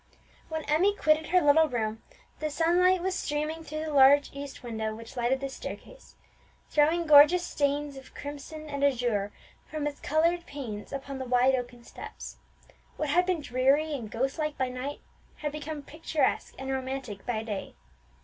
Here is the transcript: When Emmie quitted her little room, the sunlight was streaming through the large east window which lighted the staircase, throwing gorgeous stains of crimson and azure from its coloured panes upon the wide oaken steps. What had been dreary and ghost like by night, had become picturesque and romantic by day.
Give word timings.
When 0.49 0.63
Emmie 0.63 0.95
quitted 0.95 1.27
her 1.27 1.41
little 1.41 1.69
room, 1.69 2.01
the 2.39 2.49
sunlight 2.49 3.03
was 3.03 3.13
streaming 3.13 3.63
through 3.63 3.85
the 3.85 3.93
large 3.93 4.31
east 4.33 4.63
window 4.63 4.95
which 4.95 5.15
lighted 5.15 5.41
the 5.41 5.47
staircase, 5.47 6.15
throwing 6.71 7.05
gorgeous 7.05 7.45
stains 7.45 7.97
of 7.97 8.15
crimson 8.15 8.67
and 8.67 8.83
azure 8.83 9.31
from 9.69 9.85
its 9.85 9.99
coloured 9.99 10.47
panes 10.47 10.91
upon 10.91 11.19
the 11.19 11.25
wide 11.25 11.53
oaken 11.53 11.83
steps. 11.83 12.37
What 12.97 13.09
had 13.09 13.27
been 13.27 13.41
dreary 13.41 13.93
and 13.93 14.09
ghost 14.09 14.39
like 14.39 14.57
by 14.57 14.69
night, 14.69 15.01
had 15.35 15.51
become 15.51 15.83
picturesque 15.83 16.55
and 16.57 16.71
romantic 16.71 17.23
by 17.27 17.43
day. 17.43 17.75